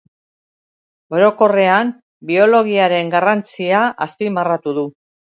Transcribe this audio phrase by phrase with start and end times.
[1.17, 1.91] Orokorrean,
[2.29, 4.87] biologiaren garrantzia azpimarratu du.